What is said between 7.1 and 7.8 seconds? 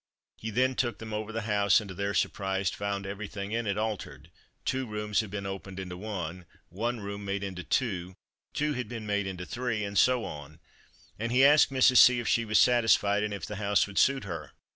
made into